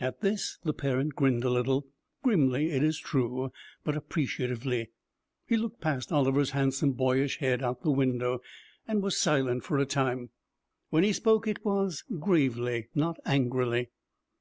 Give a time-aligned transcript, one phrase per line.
[0.00, 1.88] At this the parent grinned a little,
[2.22, 3.50] grimly it is true,
[3.82, 4.90] but appreciatively.
[5.48, 8.40] He looked past Oliver's handsome, boyish head, out of the window,
[8.86, 10.30] and was silent for a time.
[10.90, 13.90] When he spoke, it was gravely, not angrily.